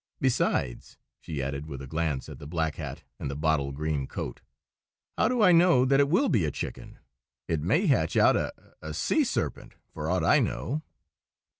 Besides," 0.19 0.97
she 1.19 1.43
added, 1.43 1.67
with 1.67 1.79
a 1.79 1.85
glance 1.85 2.27
at 2.27 2.39
the 2.39 2.47
black 2.47 2.77
hat 2.77 3.03
and 3.19 3.29
the 3.29 3.35
bottle 3.35 3.71
green 3.71 4.07
coat, 4.07 4.41
"how 5.15 5.27
do 5.27 5.43
I 5.43 5.51
know 5.51 5.85
that 5.85 5.99
it 5.99 6.09
will 6.09 6.27
be 6.27 6.43
a 6.43 6.49
chicken? 6.49 6.97
It 7.47 7.61
may 7.61 7.85
hatch 7.85 8.17
out 8.17 8.35
a—a—sea 8.35 9.23
serpent, 9.23 9.75
for 9.93 10.09
aught 10.09 10.23
I 10.23 10.39
know." 10.39 10.81